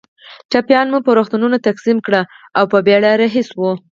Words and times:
ټپیان 0.51 0.87
مو 0.91 0.99
پر 1.05 1.13
روغتونونو 1.17 1.57
تقسیم 1.67 1.97
کړل 2.05 2.25
او 2.57 2.63
په 2.71 2.77
بېړه 2.85 3.09
رهي 3.21 3.43
شوو. 3.49 3.71